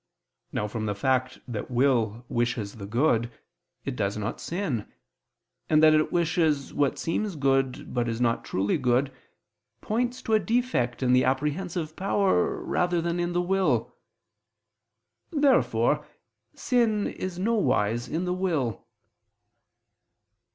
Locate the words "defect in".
10.39-11.13